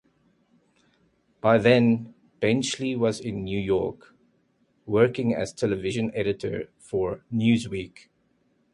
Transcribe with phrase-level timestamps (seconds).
[1.41, 4.15] By then Benchley was in New York,
[4.87, 8.07] working as television editor for "Newsweek".